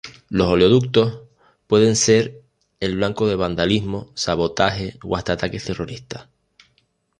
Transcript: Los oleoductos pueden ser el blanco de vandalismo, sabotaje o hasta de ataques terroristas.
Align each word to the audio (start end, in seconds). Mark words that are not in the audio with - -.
Los 0.29 0.47
oleoductos 0.47 1.27
pueden 1.67 1.95
ser 1.95 2.41
el 2.79 2.95
blanco 2.95 3.27
de 3.27 3.35
vandalismo, 3.35 4.09
sabotaje 4.15 4.97
o 5.03 5.15
hasta 5.15 5.33
de 5.33 5.35
ataques 5.35 5.65
terroristas. 5.65 6.25